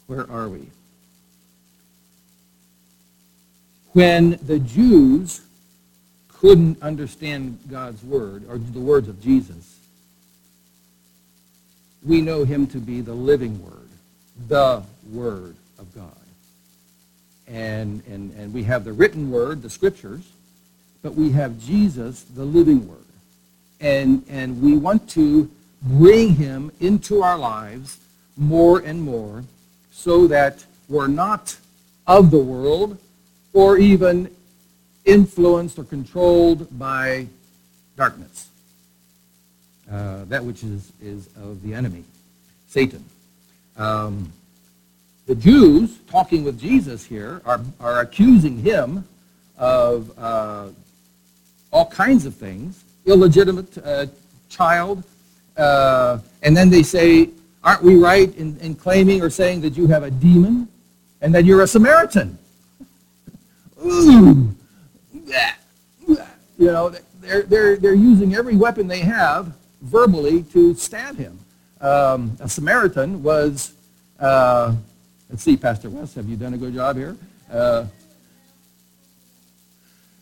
[0.07, 0.67] Where are we?
[3.93, 5.41] When the Jews
[6.27, 9.79] couldn't understand God's word, or the words of Jesus,
[12.03, 13.89] we know him to be the living word,
[14.47, 16.13] the word of God.
[17.47, 20.29] And, and, and we have the written word, the scriptures,
[21.01, 23.06] but we have Jesus, the living word
[23.79, 25.49] and, and we want to
[25.81, 27.97] bring him into our lives
[28.35, 29.43] more and more
[29.91, 31.57] so that we're not
[32.05, 32.97] of the world
[33.53, 34.29] or even
[35.05, 37.27] influenced or controlled by
[37.95, 38.49] darkness.
[39.91, 42.03] Uh, that which is, is of the enemy,
[42.67, 43.03] Satan.
[43.77, 44.31] Um,
[45.27, 49.05] the Jews, talking with Jesus here, are, are accusing him
[49.57, 50.67] of uh,
[51.71, 54.05] all kinds of things illegitimate uh,
[54.49, 55.03] child.
[55.55, 57.29] Uh, and then they say,
[57.63, 60.67] aren't we right in, in claiming or saying that you have a demon
[61.21, 62.37] and that you're a Samaritan?
[63.83, 64.53] Ooh.
[66.59, 71.37] You know, they're, they're, they're using every weapon they have verbally to stab him.
[71.81, 73.73] Um, a Samaritan was,
[74.19, 74.75] uh,
[75.29, 77.15] let's see, Pastor Wes, have you done a good job here?
[77.51, 77.85] Uh,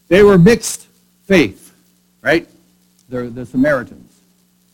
[0.10, 0.88] they were mixed
[1.24, 1.74] faith,
[2.22, 2.48] right?
[3.10, 4.12] They're the Samaritans.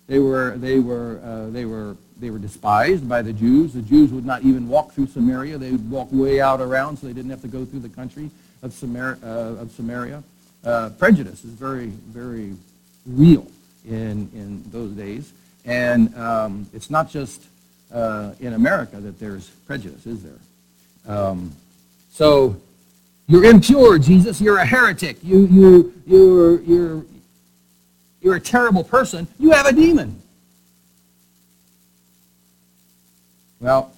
[0.07, 3.73] They were, they were, uh, they were, they were despised by the Jews.
[3.73, 5.57] The Jews would not even walk through Samaria.
[5.57, 8.29] They would walk way out around so they didn't have to go through the country
[8.61, 10.23] of, Samar- uh, of Samaria.
[10.63, 12.53] Uh, prejudice is very, very
[13.05, 13.47] real
[13.87, 15.33] in, in those days.
[15.65, 17.43] And um, it's not just
[17.93, 20.39] uh, in America that there's prejudice, is there?
[21.07, 21.51] Um,
[22.11, 22.55] so
[23.27, 24.41] you're impure, Jesus.
[24.41, 25.17] You're a heretic.
[25.23, 27.03] You, you, you're, you're,
[28.21, 29.27] you're a terrible person.
[29.39, 30.21] You have a demon.
[33.59, 33.91] Well,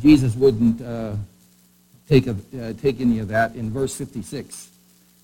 [0.00, 1.14] Jesus wouldn't uh,
[2.08, 3.54] take, a, uh, take any of that.
[3.54, 4.70] In verse 56,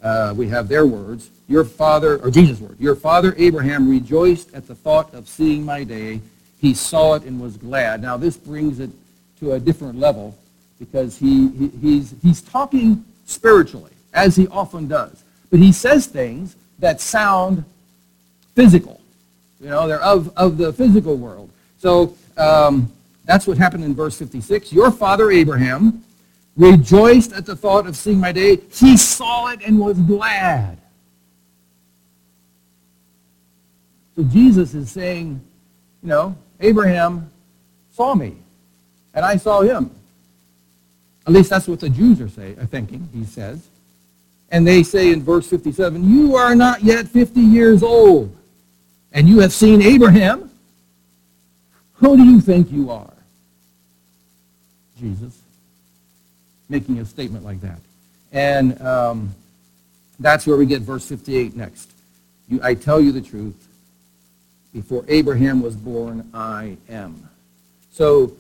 [0.03, 1.31] uh, we have their words.
[1.49, 5.85] Your father, or Jesus' word, your father Abraham rejoiced at the thought of seeing my
[5.85, 6.21] day.
[6.61, 8.03] He saw it and was glad.
[8.03, 8.91] Now, this brings it
[9.41, 10.37] to a different level
[10.79, 15.23] because he, he he's, he's talking spiritually, as he often does.
[15.51, 17.65] But he says things that sound
[18.59, 19.01] physical.
[19.61, 21.49] You know, they're of, of the physical world.
[21.79, 22.93] So um,
[23.25, 24.73] that's what happened in verse 56.
[24.73, 26.03] Your father Abraham
[26.57, 28.57] rejoiced at the thought of seeing my day.
[28.73, 30.77] He saw it and was glad.
[34.17, 35.41] So Jesus is saying,
[36.03, 37.31] you know, Abraham
[37.93, 38.35] saw me,
[39.15, 39.89] and I saw him.
[41.29, 43.69] At least that's what the Jews are, say, are thinking, he says.
[44.51, 48.35] And they say in verse 57, You are not yet 50 years old,
[49.13, 50.51] and you have seen Abraham.
[51.95, 53.13] Who do you think you are?
[54.99, 55.41] Jesus.
[56.69, 57.79] Making a statement like that.
[58.33, 59.35] And um,
[60.21, 61.91] that's where we get verse 58 next.
[62.49, 63.67] You, I tell you the truth.
[64.73, 67.29] Before Abraham was born, I am.
[67.91, 68.33] So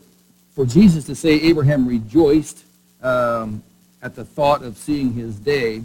[0.55, 2.65] for Jesus to say Abraham rejoiced
[3.03, 3.63] um,
[4.03, 5.83] at the thought of seeing his day,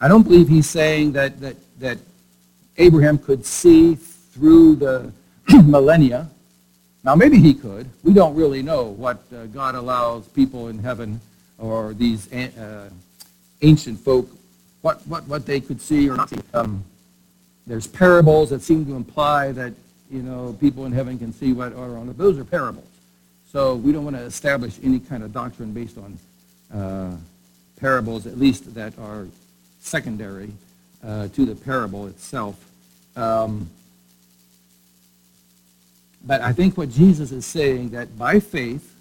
[0.00, 1.98] I don't believe he's saying that, that, that
[2.76, 3.96] Abraham could see
[4.32, 5.12] through the
[5.64, 6.28] millennia.
[7.04, 7.88] Now, maybe he could.
[8.02, 11.20] We don't really know what uh, God allows people in heaven
[11.58, 12.90] or these uh,
[13.62, 14.28] ancient folk,
[14.82, 16.38] what, what, what they could see or not see.
[16.54, 16.84] Um,
[17.66, 19.72] there's parables that seem to imply that,
[20.10, 22.12] you know, people in heaven can see what are on.
[22.16, 22.86] Those are parables.
[23.50, 26.18] So we don't want to establish any kind of doctrine based on
[26.76, 27.16] uh,
[27.76, 29.26] parables, at least that are
[29.80, 30.50] secondary
[31.04, 32.64] uh, to the parable itself.
[33.16, 33.68] Um,
[36.24, 38.94] but I think what Jesus is saying that by faith,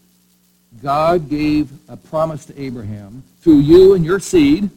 [0.81, 4.69] God gave a promise to Abraham through you and your seed,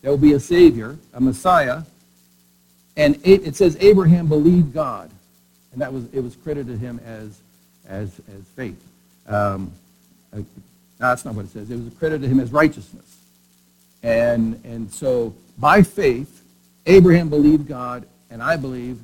[0.00, 1.82] there will be a Savior, a Messiah.
[2.96, 5.10] And it says Abraham believed God,
[5.72, 7.40] and that was it was credited him as
[7.88, 8.80] as as faith.
[9.26, 9.72] Um,
[11.02, 11.68] no, that's not what it says.
[11.68, 13.16] It was credited to him as righteousness.
[14.04, 16.44] And, and so by faith,
[16.86, 19.00] Abraham believed God, and I believe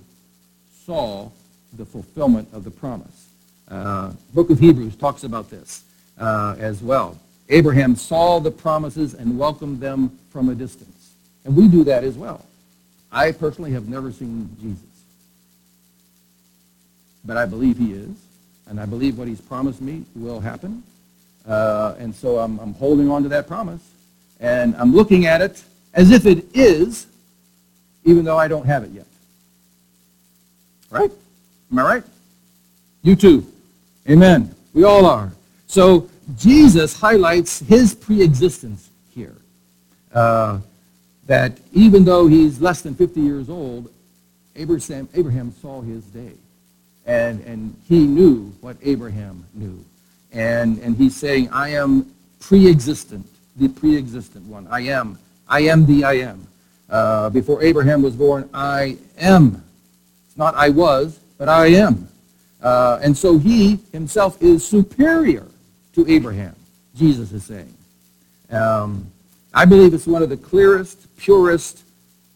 [0.85, 1.31] saw
[1.75, 3.29] the fulfillment of the promise.
[3.69, 5.83] Uh, Book of Hebrews talks about this
[6.19, 7.19] uh, as well.
[7.49, 11.15] Abraham saw the promises and welcomed them from a distance.
[11.45, 12.45] And we do that as well.
[13.11, 14.85] I personally have never seen Jesus.
[17.25, 18.11] But I believe he is.
[18.67, 20.83] And I believe what he's promised me will happen.
[21.47, 23.81] Uh, and so I'm, I'm holding on to that promise.
[24.41, 25.63] And I'm looking at it
[25.95, 27.07] as if it is,
[28.05, 29.07] even though I don't have it yet.
[30.91, 31.11] Right?
[31.71, 32.05] Am I right?
[33.03, 33.47] You too.
[34.09, 34.55] Amen.
[34.73, 35.33] We all are.
[35.67, 39.37] So Jesus highlights his preexistence here.
[40.13, 40.61] Uh,
[41.27, 43.93] that even though he's less than 50 years old,
[44.57, 46.33] Abraham, Abraham saw his day.
[47.07, 49.85] And, and he knew what Abraham knew.
[50.33, 53.27] And, and he's saying, I am pre-existent,
[53.57, 54.67] the pre-existent one.
[54.69, 55.19] I am.
[55.49, 56.47] I am the I am.
[56.89, 59.63] Uh, before Abraham was born, I am.
[60.27, 62.09] It's not I was, but I am.
[62.61, 65.47] Uh, and so he himself is superior
[65.95, 66.55] to Abraham,
[66.97, 67.75] Jesus is saying.
[68.51, 69.07] Um,
[69.55, 71.83] I believe it's one of the clearest, purest,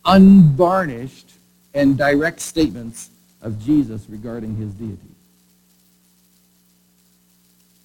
[0.05, 1.30] unvarnished,
[1.74, 4.98] and direct statements of Jesus regarding his deity.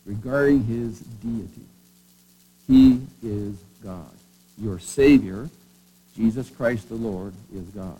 [0.06, 1.62] Regarding his deity.
[2.68, 4.12] He is God.
[4.58, 5.50] Your Savior,
[6.16, 7.98] Jesus Christ the Lord, is God.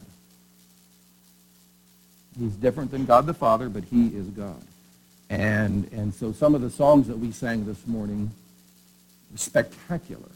[2.40, 4.62] He's different than God the Father, but he is God.
[5.30, 8.32] And, and so some of the songs that we sang this morning
[9.32, 10.30] were spectacular,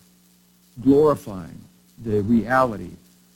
[0.84, 1.60] glorifying
[2.04, 2.92] the reality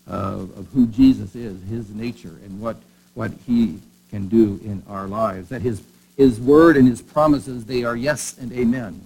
[0.08, 2.78] of, of who Jesus is, his nature, and what,
[3.14, 5.50] what he can do in our lives.
[5.50, 5.82] That his,
[6.18, 9.02] his word and his promises, they are yes and amen.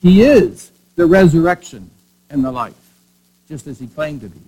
[0.00, 1.90] He is the resurrection
[2.30, 2.74] and the life,
[3.48, 4.40] just as he claimed to be.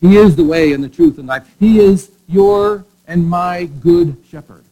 [0.00, 1.46] He is the way and the truth and life.
[1.58, 4.62] He is your and my good shepherd.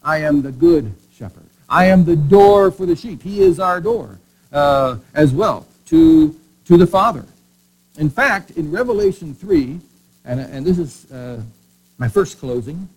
[0.00, 1.42] I am the good shepherd.
[1.68, 3.20] I am the door for the sheep.
[3.20, 4.20] He is our door
[4.52, 6.32] uh, as well to,
[6.66, 7.24] to the Father.
[7.98, 9.80] In fact, in Revelation 3,
[10.24, 11.42] and, and this is uh,
[11.98, 12.88] my first closing,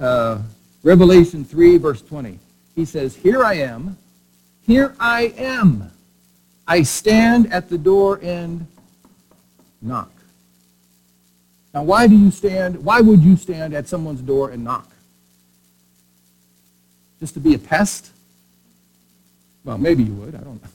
[0.00, 0.38] uh,
[0.82, 2.40] Revelation 3, verse 20,
[2.74, 3.96] he says, Here I am,
[4.62, 5.92] here I am.
[6.66, 8.66] I stand at the door and
[9.80, 10.10] knock.
[11.76, 14.90] Now, why do you stand, why would you stand at someone's door and knock?
[17.20, 18.12] Just to be a pest?
[19.62, 20.34] Well, maybe you would.
[20.34, 20.70] I don't know.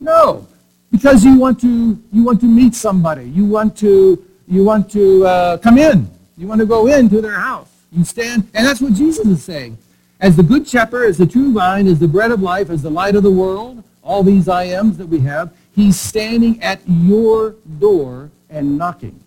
[0.00, 0.48] No,
[0.90, 3.28] because you want to you want to meet somebody.
[3.28, 6.10] You want to you want to uh, come in.
[6.38, 7.68] You want to go into their house.
[7.92, 9.76] You stand, and that's what Jesus is saying.
[10.20, 12.90] As the good shepherd, as the true vine, as the bread of life, as the
[12.90, 17.56] light of the world, all these I ams that we have, he's standing at your
[17.78, 19.20] door and knocking.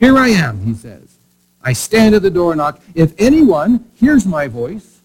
[0.00, 1.14] Here I am, he says.
[1.62, 2.80] I stand at the door and knock.
[2.94, 5.00] If anyone hears my voice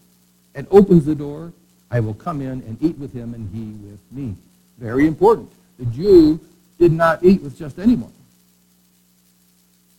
[0.54, 1.52] and opens the door,
[1.90, 4.34] I will come in and eat with him and he with me.
[4.78, 5.52] Very important.
[5.78, 6.40] The Jew
[6.78, 8.12] did not eat with just anyone.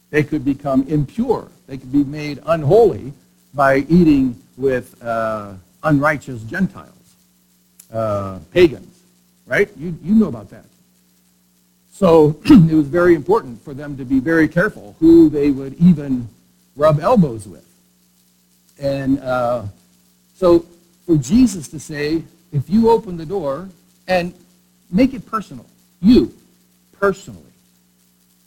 [0.10, 1.48] They could become impure.
[1.68, 3.14] They could be made unholy
[3.54, 7.16] by eating with uh, unrighteous Gentiles,
[7.94, 9.04] uh, pagans,
[9.46, 9.70] right?
[9.78, 10.66] You, you know about that.
[11.98, 16.30] So it was very important for them to be very careful who they would even
[16.76, 17.66] rub elbows with.
[18.80, 19.64] And uh,
[20.36, 20.64] so
[21.08, 22.22] for Jesus to say,
[22.54, 23.68] if you open the door
[24.08, 24.32] and
[24.92, 25.66] make it personal,
[26.00, 26.32] you
[27.00, 27.42] personally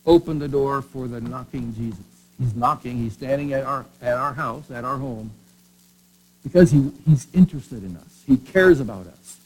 [0.07, 2.05] open the door for the knocking Jesus.
[2.39, 5.33] He's knocking, he's standing at our, at our house, at our home,
[6.45, 8.23] because he, he's interested in us.
[8.29, 9.41] He cares about us.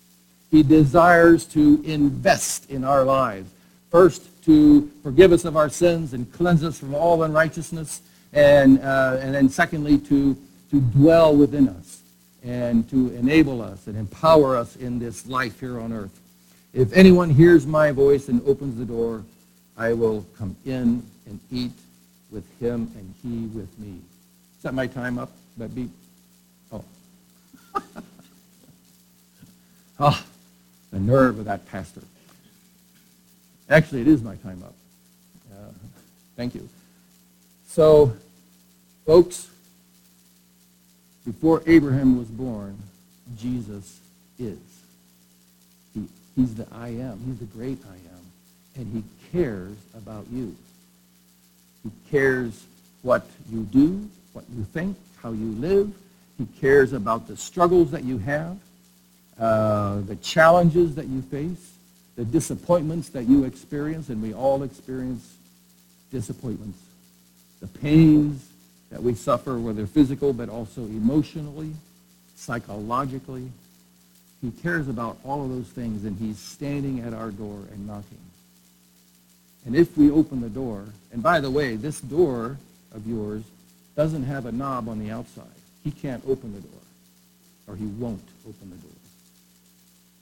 [0.50, 3.48] He desires to invest in our lives.
[3.94, 9.18] First, to forgive us of our sins and cleanse us from all unrighteousness, and, uh,
[9.20, 10.36] and then secondly, to,
[10.72, 12.02] to dwell within us
[12.42, 16.10] and to enable us and empower us in this life here on earth.
[16.72, 19.22] If anyone hears my voice and opens the door,
[19.78, 21.70] I will come in and eat
[22.32, 24.00] with him and he with me.
[24.56, 25.30] Is that my time up?
[25.56, 25.90] That beat?
[26.72, 26.84] Oh.
[30.00, 30.24] oh,
[30.90, 32.00] the nerve of that pastor.
[33.68, 34.74] Actually, it is my time up.
[35.52, 35.70] Uh,
[36.36, 36.68] thank you.
[37.66, 38.14] So,
[39.06, 39.48] folks,
[41.24, 42.78] before Abraham was born,
[43.36, 44.00] Jesus
[44.38, 44.58] is.
[45.94, 46.04] He,
[46.36, 47.20] he's the I am.
[47.26, 48.22] He's the great I am.
[48.76, 49.02] And he
[49.32, 50.54] cares about you.
[51.82, 52.64] He cares
[53.02, 55.92] what you do, what you think, how you live.
[56.38, 58.58] He cares about the struggles that you have,
[59.38, 61.73] uh, the challenges that you face,
[62.16, 65.36] the disappointments that you experience, and we all experience
[66.10, 66.78] disappointments,
[67.60, 68.48] the pains
[68.90, 71.72] that we suffer, whether physical but also emotionally,
[72.36, 73.50] psychologically.
[74.40, 78.18] He cares about all of those things, and he's standing at our door and knocking.
[79.66, 82.58] And if we open the door, and by the way, this door
[82.92, 83.42] of yours
[83.96, 85.46] doesn't have a knob on the outside.
[85.82, 86.80] He can't open the door,
[87.66, 88.96] or he won't open the door.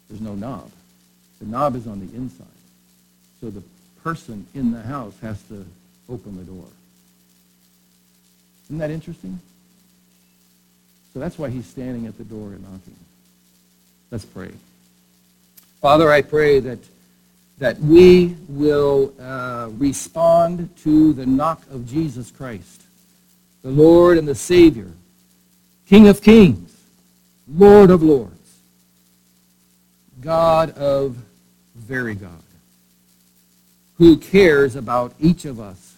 [0.09, 0.71] There's no knob.
[1.43, 2.47] The knob is on the inside.
[3.41, 3.65] So the
[4.05, 5.67] person in the house has to
[6.09, 6.67] open the door.
[8.67, 9.41] Isn't that interesting?
[11.13, 12.97] So that's why he's standing at the door and knocking.
[14.13, 14.53] Let's pray.
[15.81, 16.79] Father, I pray that,
[17.59, 22.83] that we will uh, respond to the knock of Jesus Christ,
[23.63, 24.93] the Lord and the Savior,
[25.89, 26.73] King of kings,
[27.49, 28.59] Lord of lords,
[30.21, 31.17] God of
[31.83, 32.43] very God,
[33.99, 35.93] who cares about each of us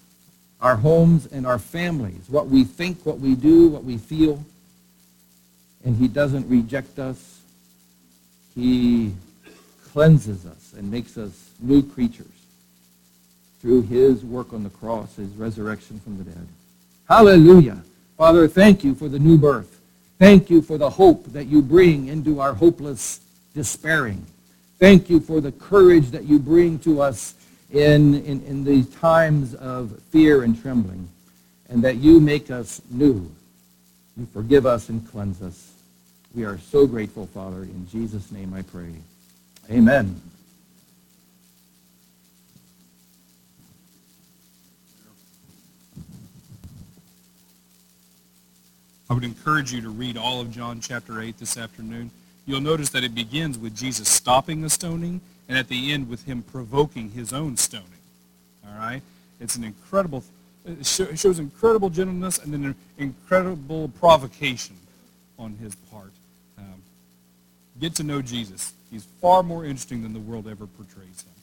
[0.64, 4.43] our homes and our families, what we think, what we do, what we feel.
[5.85, 7.41] And he doesn't reject us.
[8.55, 9.12] He
[9.93, 12.26] cleanses us and makes us new creatures
[13.61, 16.49] through his work on the cross, his resurrection from the dead.
[17.11, 17.82] Hallelujah.
[18.16, 19.80] Father, thank you for the new birth.
[20.18, 23.20] Thank you for the hope that you bring into our hopeless
[23.55, 24.24] despairing.
[24.78, 27.34] Thank you for the courage that you bring to us
[27.72, 31.08] in, in, in these times of fear and trembling,
[31.68, 33.30] and that you make us new
[34.16, 35.72] You forgive us and cleanse us.
[36.34, 37.62] We are so grateful, Father.
[37.62, 38.92] In Jesus' name I pray.
[39.70, 40.20] Amen.
[49.10, 52.10] I would encourage you to read all of John chapter 8 this afternoon.
[52.47, 56.24] You'll notice that it begins with Jesus stopping the stoning and at the end with
[56.24, 57.88] him provoking his own stoning.
[58.66, 59.03] All right?
[59.40, 60.24] It's an incredible,
[60.64, 64.76] it shows incredible gentleness and an incredible provocation
[65.38, 66.12] on his part.
[66.59, 66.82] Um,
[67.80, 68.72] get to know Jesus.
[68.90, 71.34] He's far more interesting than the world ever portrays him.